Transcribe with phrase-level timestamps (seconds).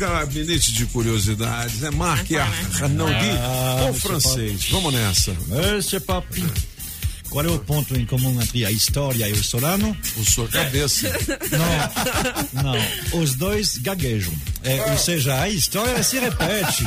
[0.00, 4.00] Gabinete de curiosidades, é Marque Arnaldi Ah, ou Mr.
[4.00, 4.66] francês.
[4.70, 5.36] Vamos nessa.
[5.46, 6.42] Monsieur Papi,
[7.28, 9.94] qual é o ponto em comum entre a história e o Solano?
[10.16, 11.06] O sua cabeça.
[12.54, 13.20] Não, não.
[13.20, 14.32] Os dois gaguejam.
[14.64, 16.82] É, ou seja, a história se repete.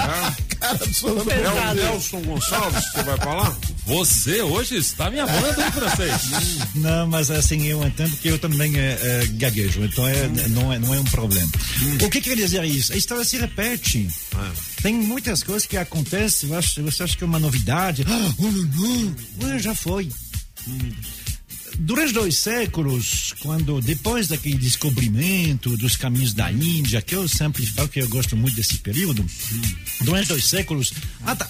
[0.59, 3.55] É o Nelson Gonçalves que vai falar?
[3.85, 6.21] Você hoje está me amando, hein, francês?
[6.75, 10.79] Não, mas assim, eu entendo que eu também é, é, gaguejo, então é, não, é,
[10.79, 11.49] não é um problema.
[12.01, 12.93] O que quer dizer isso?
[12.93, 14.07] A história se repete.
[14.81, 18.05] Tem muitas coisas que acontecem, você acha, que é uma novidade.
[18.07, 19.15] Ah, oh, não,
[19.49, 19.59] não.
[19.59, 20.09] já foi.
[21.79, 27.87] Durante dois séculos, quando depois daquele descobrimento dos caminhos da Índia, que eu sempre falo
[27.89, 29.25] que eu gosto muito desse período,
[30.01, 30.93] durante dois séculos,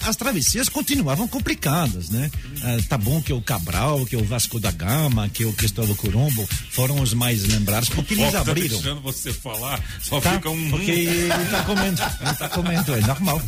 [0.02, 2.30] as travessias continuavam complicadas, né?
[2.62, 6.48] Ah, tá bom que o Cabral, que o Vasco da Gama, que o Cristóvão Colombo
[6.70, 8.68] foram os mais lembrados, porque eles tá abriram.
[8.78, 10.32] deixando você falar, só Tá?
[10.32, 10.70] fica um.
[10.70, 13.42] Porque ele tá comendo, ele tá comendo, é normal.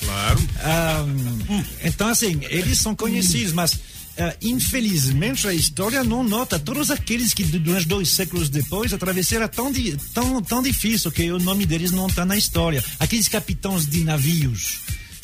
[0.00, 0.48] Claro.
[0.60, 1.04] Ah,
[1.84, 3.78] então, assim, eles são conhecidos, mas
[4.18, 9.38] ah, infelizmente a história não nota todos aqueles que durante dois séculos depois a travessia
[9.38, 9.72] era tão,
[10.12, 12.84] tão, tão difícil que o nome deles não está na história.
[12.98, 14.80] Aqueles capitães de navios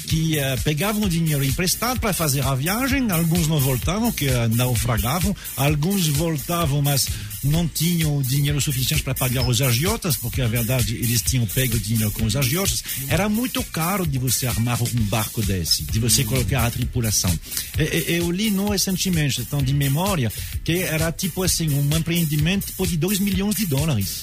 [0.09, 5.37] que ah, pegavam dinheiro emprestado para fazer a viagem, alguns não voltavam, que ah, naufragavam,
[5.57, 7.07] alguns voltavam, mas
[7.45, 12.11] não tinham dinheiro suficiente para pagar os agiotas, porque na verdade eles tinham pego dinheiro
[12.11, 12.83] com os agiotas.
[13.09, 17.33] Era muito caro de você armar um barco desse, de você colocar a tripulação.
[17.79, 20.33] E- e- Eu li não recentemente, então de memória,
[20.65, 24.23] que era tipo assim, um empreendimento tipo de 2 milhões de dólares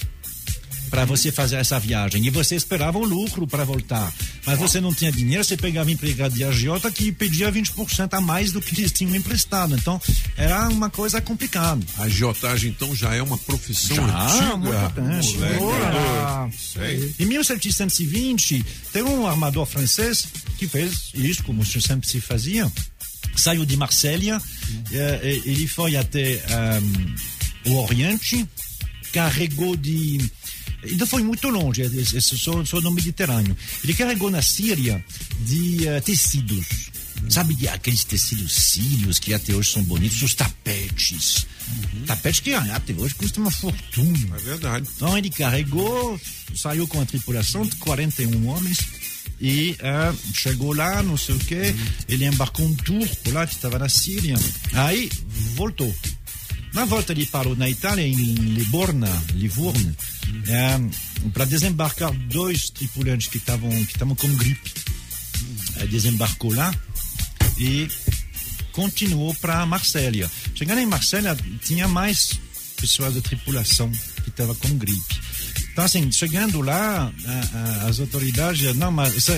[0.96, 2.26] para você fazer essa viagem.
[2.26, 4.14] E você esperava o lucro para voltar.
[4.46, 8.54] Mas você não tinha dinheiro, você pegava empregado de agiota que pedia 20% a mais
[8.54, 9.76] do que eles tinham emprestado.
[9.76, 10.02] Então,
[10.38, 11.86] era uma coisa complicada.
[11.98, 14.56] A agiotagem, então, já é uma profissão Ah, antiga.
[14.56, 15.64] muito tempo.
[15.66, 16.58] Moleque.
[16.58, 17.16] Sei.
[17.20, 20.26] Em 1720, tem um armador francês
[20.58, 22.72] que fez isso, como sempre se fazia.
[23.36, 24.42] Saiu de Marsella,
[24.94, 27.16] eh, eh, ele foi até ehm,
[27.66, 28.48] o Oriente,
[29.12, 30.20] carregou de.
[30.90, 33.56] Ainda foi muito longe, eh, eh, só, só no Mediterrâneo.
[33.84, 35.04] Ele carregou na Síria
[35.42, 36.96] de eh, tecidos.
[37.30, 41.48] Sabe aqueles tecidos sírios que até hoje são bonitos, os tapetes.
[42.06, 44.36] Tapetes que até hoje custam uma fortuna.
[44.36, 44.88] É verdade.
[44.96, 46.20] Então ele carregou,
[46.56, 48.78] saiu com a tripulação de 41 homens
[49.42, 51.74] e ah, chegou lá, não sei o quê.
[52.08, 54.36] Ele embarcou um turco lá que estava na Síria.
[54.74, 55.10] Aí
[55.56, 55.94] voltou.
[56.74, 59.96] Na volta ele parou na Itália, em Livorna, Livorno,
[61.34, 64.72] para desembarcar dois tripulantes que estavam que estavam com gripe.
[65.78, 66.74] Aí desembarcou lá
[67.58, 67.88] e
[68.72, 70.30] continuou para Marsella.
[70.54, 72.34] Chegando em Marsella, tinha mais
[72.80, 73.90] pessoas da tripulação
[74.24, 75.22] que estavam com gripe.
[75.72, 77.12] Então, assim, chegando lá,
[77.88, 79.32] as autoridades, não, mas isso-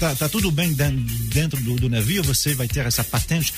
[0.00, 3.54] tá, tá tudo bem den- dentro do, do navio, você vai ter essa patente.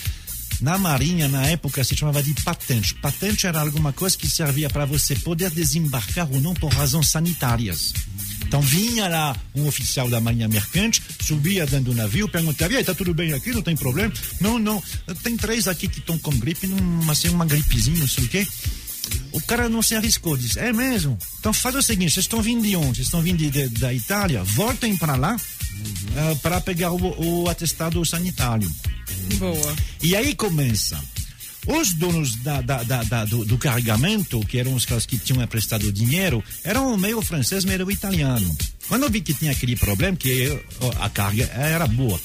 [0.61, 2.95] Na marinha, na época, se chamava de patente.
[2.95, 7.93] Patente era alguma coisa que servia para você poder desembarcar ou não por razões sanitárias.
[8.47, 12.85] Então vinha lá um oficial da marinha mercante, subia dentro do navio, perguntava, e aí,
[12.85, 14.13] tá tudo bem aqui, não tem problema?
[14.41, 14.83] Não, não,
[15.23, 18.47] tem três aqui que estão com gripe, numa, assim, uma gripezinha, não sei o quê.
[19.33, 21.19] O cara não se arriscou, disse, é mesmo?
[21.39, 22.97] Então faz o seguinte, vocês estão vindo de onde?
[22.97, 24.43] Vocês estão vindo de- de- da Itália?
[24.43, 25.37] Voltem para lá
[26.17, 28.71] ah, para pegar o, o atestado sanitário.
[29.39, 29.77] Boa.
[30.03, 31.03] E aí começa.
[31.67, 35.43] Os donos da, da- da- da- do, do carregamento, que eram os caras que tinham
[35.43, 38.57] emprestado dinheiro, eram meio francês, meio italiano.
[38.87, 40.57] Quando eu vi que tinha aquele problema, que
[41.01, 42.21] a carga era boa,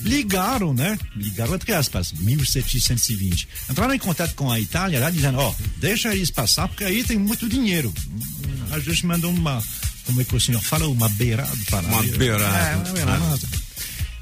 [0.00, 0.96] ligaram, né?
[1.16, 3.48] Ligaram entre aspas, 1720.
[3.68, 7.18] Entraram em contato com a Itália lá, dizendo: ó, deixa eles passar, porque aí tem
[7.18, 7.92] muito dinheiro.
[8.70, 9.60] A gente mandou uma,
[10.06, 12.58] como é que o senhor fala, uma beirada para Uma beirada.
[12.58, 13.48] É, uma beirada.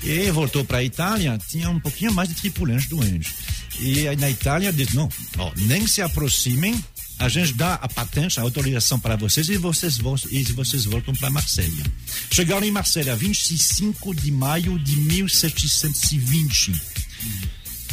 [0.02, 3.32] E voltou para a Itália, tinha um pouquinho mais de tripulantes doentes.
[3.78, 5.08] E aí na Itália disse, não,
[5.56, 6.82] nem se aproximem,
[7.18, 9.98] a gente dá a patente, a autorização para vocês e vocês,
[10.30, 11.84] e vocês voltam para Marselha.
[12.30, 16.72] Chegaram em Marselha 25 de maio de 1720.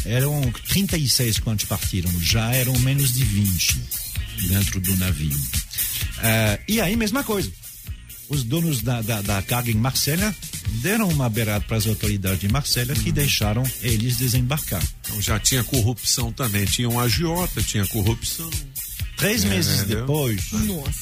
[0.05, 3.83] Eram 36 quando partiram, já eram menos de 20
[4.47, 5.39] dentro do navio.
[6.17, 7.51] Ah, e aí, mesma coisa
[8.29, 10.33] os donos da, da, da carga em Marselha
[10.81, 14.81] deram uma beirada para as autoridades de Marselha que deixaram eles desembarcar.
[15.01, 16.65] Então já tinha corrupção também.
[16.65, 18.49] Tinha um agiota, tinha corrupção.
[19.17, 19.99] Três meses entendeu?
[20.01, 20.41] depois,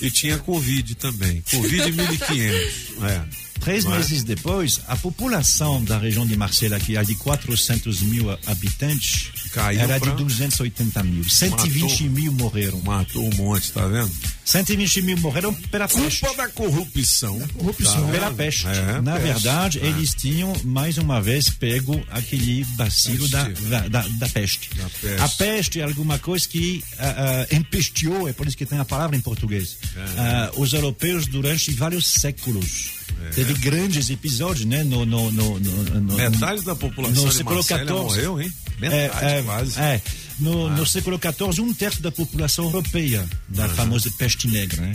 [0.02, 1.44] E tinha Covid também.
[1.52, 2.88] Covid 1500.
[2.98, 3.47] É.
[3.58, 3.90] três é?
[3.90, 9.80] meses depois, a população da região de Marselha, que é de 400 mil habitantes, caiu
[9.82, 11.24] Era pra- de 280 mil.
[11.28, 12.10] 120 Matou.
[12.10, 12.82] mil morreram.
[12.82, 14.12] Matou um monte, tá vendo?
[14.46, 16.22] 120 mil morreram pela peste.
[16.22, 17.40] Culpa da corrupção.
[17.54, 18.06] corrupção.
[18.06, 18.68] Tá Pela peste.
[18.68, 19.28] É, Na peste.
[19.28, 19.86] verdade, É.
[19.88, 23.64] eles tinham, mais uma vez, pego aquele bacilo da, Peste.
[23.66, 24.70] da, da, da peste.
[24.76, 25.22] Da peste.
[25.22, 28.86] A peste é alguma coisa que ah, ah, empesteou, é por isso que tem a
[28.86, 29.78] palavra em português,
[30.18, 32.97] ah, os europeus durante vários séculos.
[33.28, 33.30] É.
[33.34, 34.84] Teve grandes episódios, né?
[34.84, 38.52] No, no, no, no, Metade da população no de século Marselha morreu, hein?
[38.80, 39.80] Metade, é, é, quase.
[39.80, 40.02] é.
[40.40, 44.80] No, no século XIV, um terço da população europeia, da famosa peste negra.
[44.84, 44.94] Né?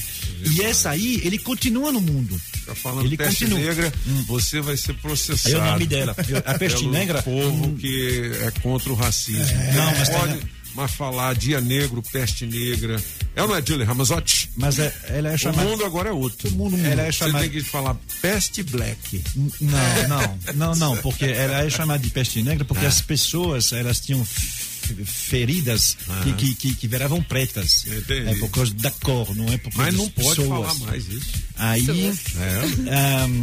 [0.52, 2.40] E essa aí, ele continua no mundo.
[2.64, 3.58] Tá falando ele peste continua.
[3.58, 3.93] negra,
[4.26, 5.56] você vai ser processado.
[5.56, 6.14] Aí o nome dela.
[6.46, 7.20] A peste negra.
[7.23, 9.44] povo que é contra o racismo.
[9.75, 13.03] Não, mas pode tem- mas falar dia negro, peste negra.
[13.35, 14.51] É ou não é, Julie Ramazotti?
[14.57, 15.69] Mas é- ela é O chamada.
[15.69, 16.51] mundo agora é outro.
[16.53, 16.89] mundo muda.
[16.89, 19.23] Ela é Você chamada- tem que falar peste black.
[19.61, 22.67] Não, não, não, não, porque ela é chamada de peste negra Ah.
[22.67, 24.27] porque as pessoas elas tinham
[25.05, 27.85] feridas que, que, que, que viravam pretas.
[27.89, 27.95] Ah.
[27.97, 28.29] Entendi.
[28.31, 30.49] É por causa da cor, não é por causa Mas não pode pessoas.
[30.49, 31.31] falar mais isso.
[31.57, 31.87] Aí,
[32.39, 33.23] É.
[33.25, 33.43] ahm,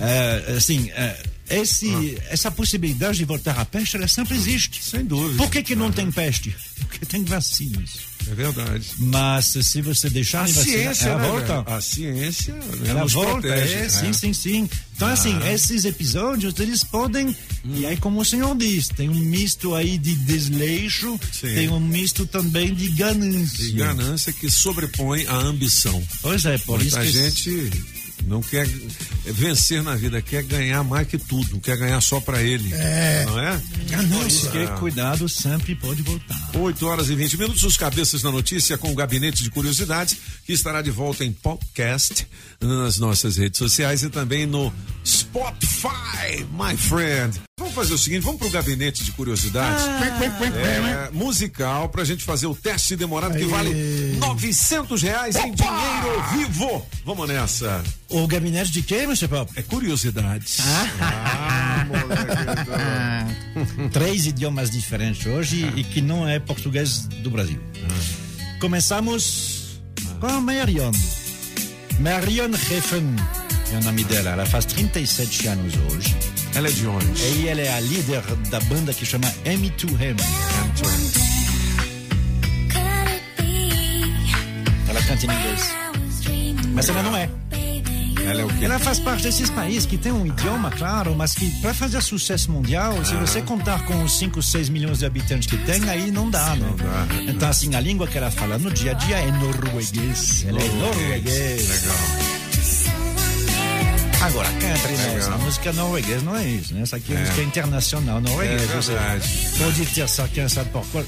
[0.00, 4.82] é, assim, é, esse, essa possibilidade de voltar à peste, ela sempre existe.
[4.84, 5.36] Sem dúvida.
[5.36, 6.54] Por que, que não tem peste?
[6.88, 7.98] Porque tem vacinas.
[8.28, 8.84] É verdade.
[8.98, 11.62] Mas se você deixar A de vacinar, ciência, ela né, volta.
[11.62, 11.76] velho?
[11.76, 13.72] A ciência né, Ela volta, protege.
[13.74, 13.88] é, né?
[13.88, 14.70] sim, sim, sim.
[14.96, 17.36] Então, assim, esses episódios, eles podem.
[17.64, 21.54] E aí, como o senhor diz, tem um misto aí de desleixo, Sim.
[21.54, 23.62] tem um misto também de ganância.
[23.62, 26.02] E ganância que sobrepõe a ambição.
[26.22, 27.18] Pois é, por isso Muita que.
[27.18, 27.70] gente
[28.26, 28.66] não quer
[29.24, 32.70] vencer na vida, quer ganhar mais que tudo, não quer ganhar só pra ele.
[33.26, 33.60] Não é?
[34.18, 36.50] Por isso que cuidado sempre pode voltar.
[36.54, 40.52] 8 horas e 20 minutos, os cabeças da notícia com o Gabinete de Curiosidades, que
[40.52, 42.24] estará de volta em podcast
[42.60, 44.72] nas nossas redes sociais e também no
[45.04, 47.40] Spotify, my friend.
[47.58, 49.84] Vamos fazer o seguinte, vamos pro Gabinete de Curiosidades.
[49.84, 53.74] É, musical pra gente fazer o teste demorado que vale
[54.20, 56.86] 900 reais em dinheiro vivo.
[57.04, 57.82] Vamos nessa.
[58.08, 59.26] O gabinete de quem, Mr.
[59.26, 59.50] Pop?
[59.56, 60.58] É curiosidades.
[61.00, 63.90] Ah, moleque.
[63.90, 67.58] Três idiomas diferentes hoje e que não é português do Brasil.
[68.60, 69.55] Começamos
[70.20, 70.92] com Marion.
[72.00, 73.16] Marion Heffen
[73.72, 74.30] é o nome dela.
[74.30, 76.16] Ela faz 37 anos hoje.
[76.54, 77.22] Ela é de onde?
[77.22, 80.16] E ela é a líder da banda que chama M2M.
[84.88, 85.74] Ela canta em inglês.
[86.72, 87.28] Mas ela não é.
[88.28, 88.64] Ela é o quê?
[88.64, 92.50] Ela faz parte desses países que tem um idioma, claro, mas que para fazer sucesso
[92.50, 96.28] mundial, se você contar com os 5, 6 milhões de habitantes que tem, aí não
[96.30, 96.68] dá, né?
[96.76, 97.22] dá.
[97.30, 100.44] Então, assim, a língua que ela fala no dia a dia é norueguês.
[100.46, 101.68] Ela é norueguês.
[101.68, 101.96] Legal.
[104.22, 106.80] Agora, entre nós, a música norueguesa não é isso, né?
[106.82, 108.92] Essa aqui é, música internacional norueguesa.
[108.92, 109.48] É verdade.
[109.58, 111.04] Pode ter essa cantado por, qual-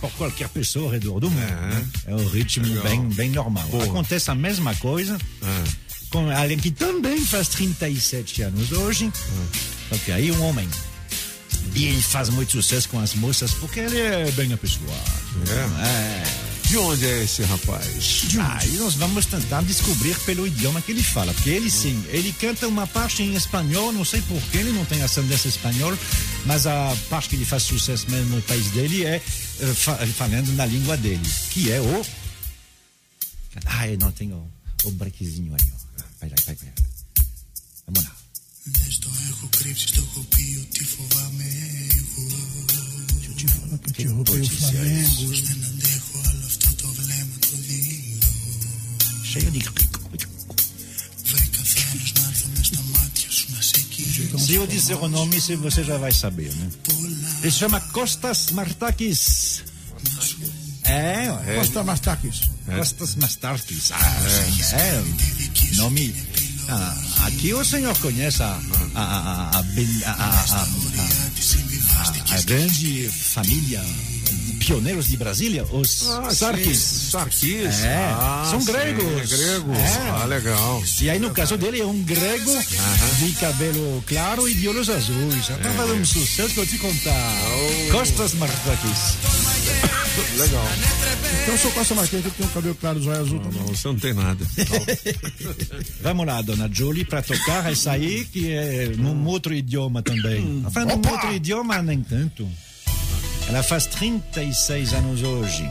[0.00, 1.40] por qualquer pessoa ao redor do mundo.
[1.40, 1.84] né?
[2.06, 2.82] É um ritmo Legal.
[2.84, 3.66] bem, bem normal.
[3.68, 3.84] Boa.
[3.84, 5.64] Acontece a mesma coisa Ah.
[6.12, 9.10] Com alguém que também faz 37 anos hoje,
[9.88, 10.68] só que aí um homem.
[11.74, 14.92] E ele faz muito sucesso com as moças porque ele é bem apessoado.
[15.48, 15.86] É?
[15.86, 16.52] É.
[16.68, 18.24] De onde é esse rapaz?
[18.40, 21.32] Aí nós vamos tentar descobrir pelo idioma que ele fala.
[21.34, 25.02] Porque ele sim, ele canta uma parte em espanhol, não sei porquê, ele não tem
[25.02, 25.96] ascendência espanhol,
[26.46, 29.16] mas a parte que ele faz sucesso mesmo no país dele é
[29.60, 31.20] eh, fa- falando na língua dele,
[31.50, 32.04] que é o.
[33.66, 34.36] Ah, eu não tenho
[34.84, 35.81] o, o brequezinho aí, ó.
[36.21, 36.73] Vai lá, vai, vai.
[37.85, 38.11] Vamos lá.
[38.77, 41.47] Δεν στο έχω κρύψει, στο έχω πει ότι φοβάμαι
[41.97, 42.25] εγώ.
[43.97, 45.25] Que notícia é isso?
[45.47, 48.29] Δεν αντέχω άλλο αυτό το βλέμμα το δίλο.
[49.29, 49.61] Cheio de.
[51.25, 54.37] Βρήκα θάρρος να έρθω μες στα μάτια σου να σε κοιτήσω.
[54.37, 56.67] Se eu disser o nome, se você já vai saber, né?
[57.41, 59.23] Ele se chama Costas Martakis.
[60.83, 61.55] É, é.
[61.57, 62.37] Costa Mastakis.
[62.78, 63.90] Costas Mastarkis.
[63.92, 65.02] Ah, é.
[65.76, 66.14] Nome.
[66.68, 68.58] Ah, aqui o senhor conhece a,
[68.94, 70.66] a, a, a,
[72.36, 73.82] a, grande família
[74.60, 76.78] pioneiros de Brasília, os Sarkis.
[77.10, 77.82] Sarkis.
[77.82, 79.32] É, Ah, são sim, gregos.
[79.32, 79.56] É.
[79.76, 80.10] É.
[80.10, 80.82] Ah, legal.
[81.00, 82.52] E aí, no caso dele, é um grego
[83.18, 85.46] de cabelo claro e de olhos azuis.
[85.46, 87.32] Já tá fazendo um sucesso eu te contar.
[87.90, 89.18] Costas Martakis.
[90.36, 90.64] Legal.
[91.42, 93.58] Então eu sou Costa Marquinhos, que tem um cabelo claro, zóio azul também.
[93.60, 94.44] Não, você não tem nada.
[96.02, 100.64] Vamos lá, dona Julie, para tocar essa aí, que é num outro idioma também.
[100.66, 102.48] Enfin, num outro idioma, nem tanto.
[103.48, 105.68] Ela faz 36 anos hoje.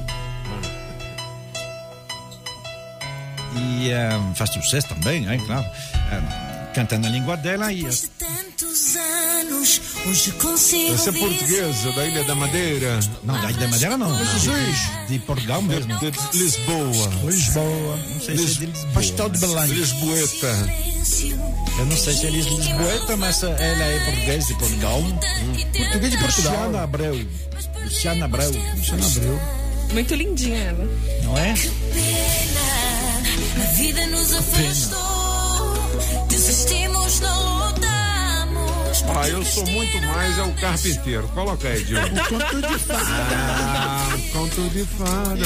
[3.55, 5.65] E eh, faz sucesso também, hein, claro.
[6.12, 11.91] Eh, canta na língua dela e Depois de tantos anos, hoje consigo Você é portuguesa,
[11.91, 15.97] da Ilha da Madeira, não, da Ilha da Madeira não, de, de Portugal mesmo.
[15.99, 17.97] de Lisboa, Lisboa.
[18.13, 18.93] Não sei se é de Lisboa.
[18.93, 19.65] Pastel de Belém.
[19.67, 20.69] Lisboeta.
[21.79, 25.01] Eu não sei se é de Lisboeta, mas ela é portuguesa de Portugal.
[25.77, 26.53] Português de Portugal.
[26.53, 27.27] Luciana Abreu.
[27.83, 28.51] Luciana Abreu.
[28.75, 29.41] Luciana Abreu.
[29.93, 30.87] Muito lindinha ela.
[31.23, 31.53] Não é?
[31.93, 32.61] Pena,
[33.63, 35.20] a vida nos afastou.
[36.27, 39.03] Desistimos, não lutamos.
[39.15, 41.27] Ah, eu sou muito mais é o carpinteiro.
[41.29, 42.07] Coloca aí, Diogo.
[42.29, 43.05] Conto de fada.
[43.10, 45.45] Ah, conto de fada.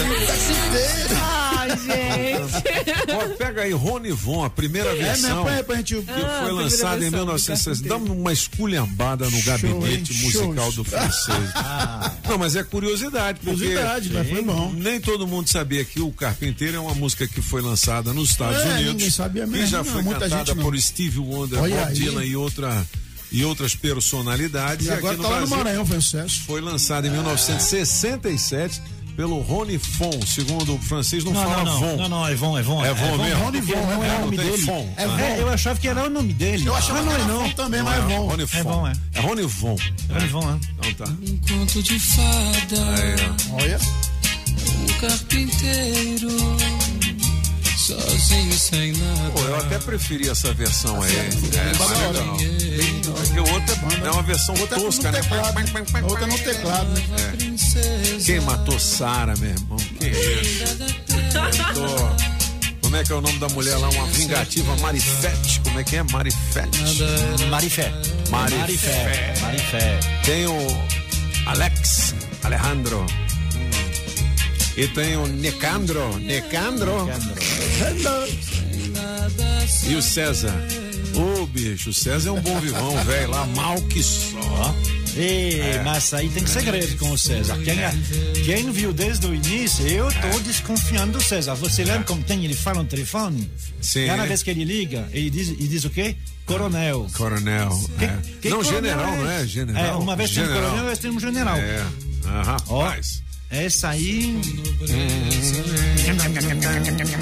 [1.69, 3.11] Ai, gente.
[3.11, 5.29] Ó, pega aí Rony Von, a primeira É versão.
[5.29, 5.95] mesmo, põe aí pra gente.
[5.95, 6.03] que
[6.41, 7.87] foi lançada em versão do 1960.
[7.89, 10.19] Dá uma esculhambada no gabinete hein?
[10.21, 10.75] musical Shows.
[10.75, 11.49] do francês.
[12.27, 14.71] Não, mas é curiosidade, porque Curiosidade, mas foi bom.
[14.75, 18.61] nem todo mundo sabia que o Carpinteiro é uma música que foi lançada nos Estados
[18.61, 18.93] É, Unidos.
[18.93, 21.93] ninguém sabia E mesmo, já não, foi muita cantada por Steve Wonder, Bob.
[21.93, 22.85] Dylan e, outra,
[23.31, 24.87] e outras personalidades.
[24.87, 26.41] E agora aqui tá no no Maranhão, foi um sucesso.
[26.45, 28.81] foi lançada em 1967
[29.15, 30.11] pelo Rony Fon.
[30.25, 31.85] Segundo o francês, não, Não, fala não, Von.
[31.85, 32.85] não, não, não, é Von, é Von.
[32.85, 33.43] É Von mesmo?
[33.43, 34.57] Rony Von, não é o nome dele.
[34.59, 34.93] Fon.
[34.97, 35.21] É, Ah.
[35.21, 36.65] é, eu achava que era o nome dele.
[36.67, 37.41] Eu achava Ah, não que é era não.
[37.43, 38.27] Fon também, Não mas é é bom.
[38.27, 38.87] Rony É Von.
[38.87, 38.93] é.
[39.13, 39.75] É Rony Von.
[40.09, 40.87] Rony Von, é.
[40.89, 41.13] Então tá.
[41.21, 43.63] Um conto de fada, Aí.
[43.63, 43.79] Olha.
[44.77, 46.29] um carpinteiro,
[47.77, 49.31] sozinho sem nada.
[49.31, 51.15] Pô, eu até preferi essa versão aí.
[51.15, 51.85] É, Tá
[53.35, 55.21] Porque o outro é- é uma versão Outra tosca, no né?
[55.21, 56.01] teclado, né?
[56.03, 57.33] Outra no teclado, né?
[57.37, 59.77] Princesa, Quem matou Sara, meu irmão?
[59.77, 60.77] Que isso?
[61.57, 62.15] Matou-
[62.81, 63.89] Como é que é o nome da mulher lá?
[63.89, 65.59] Uma vingativa Marifete.
[65.65, 66.03] Como é que é?
[66.03, 66.79] Marifete.
[67.49, 67.91] Marifé.
[68.29, 68.53] Marifé.
[68.53, 69.33] Marifé.
[69.41, 69.99] Marifé.
[70.23, 70.57] Tem o
[71.47, 73.05] Alex, Alejandro.
[74.77, 77.09] E tem o Necandro, Necandro.
[79.87, 80.53] E o César.
[81.15, 84.75] Ô, bicho, o César é um bom vivão, velho, lá mal que só.
[85.15, 85.81] E, É.
[85.83, 87.57] Mas aí tem segredo com o César.
[87.63, 87.77] Quem,
[88.43, 90.13] quem viu desde o início, eu É.
[90.13, 91.55] tô desconfiando do César.
[91.55, 93.49] Você lembra como tem, ele fala no telefone?
[93.81, 94.07] Sim.
[94.07, 96.17] Cada vez que ele liga, ele diz, ele diz o quê?
[96.45, 97.07] Coronel.
[97.13, 97.69] Coronel.
[97.97, 98.19] Que- é.
[98.41, 99.47] que não, coronel general, não é?
[99.47, 99.85] General.
[99.85, 100.61] É, uma vez tem um general.
[100.63, 101.57] coronel, outra vez tem um general.
[101.57, 101.85] É.
[102.27, 102.91] Ah, Ó.
[103.63, 104.39] essa aí.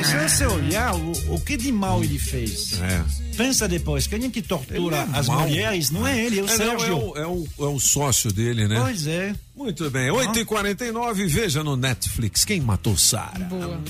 [0.04, 2.80] Se você olhar, o, o que de mal ele fez?
[2.82, 3.04] É.
[3.36, 5.42] Pensa depois, quem é que tortura é as mau.
[5.42, 5.90] mulheres?
[5.90, 6.98] Não é ele, é o É, não, é, Sérgio.
[6.98, 8.80] o, é, o, é o sócio dele, né?
[8.80, 9.34] Pois é.
[9.56, 10.10] Muito bem.
[10.10, 12.44] 8h49, veja no Netflix.
[12.46, 13.46] Quem matou Sara?
[13.46, 13.82] Boa.